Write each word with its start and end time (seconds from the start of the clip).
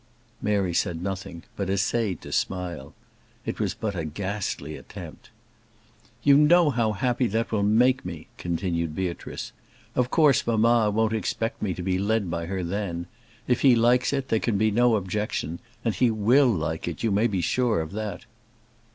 Mary 0.41 0.73
said 0.73 1.03
nothing, 1.03 1.43
but 1.55 1.69
essayed 1.69 2.21
to 2.21 2.31
smile. 2.31 2.95
It 3.45 3.59
was 3.59 3.75
but 3.75 3.95
a 3.95 4.03
ghastly 4.03 4.75
attempt. 4.75 5.29
"You 6.23 6.37
know 6.37 6.71
how 6.71 6.93
happy 6.93 7.27
that 7.27 7.51
will 7.51 7.61
make 7.61 8.03
me," 8.03 8.25
continued 8.39 8.95
Beatrice. 8.95 9.51
"Of 9.93 10.09
course 10.09 10.47
mamma 10.47 10.89
won't 10.89 11.13
expect 11.13 11.61
me 11.61 11.75
to 11.75 11.83
be 11.83 11.99
led 11.99 12.31
by 12.31 12.47
her 12.47 12.63
then: 12.63 13.05
if 13.47 13.61
he 13.61 13.75
likes 13.75 14.11
it, 14.11 14.29
there 14.29 14.39
can 14.39 14.57
be 14.57 14.71
no 14.71 14.95
objection; 14.95 15.59
and 15.85 15.93
he 15.93 16.09
will 16.09 16.49
like 16.51 16.87
it, 16.87 17.03
you 17.03 17.11
may 17.11 17.27
be 17.27 17.39
sure 17.41 17.79
of 17.79 17.91
that." 17.91 18.25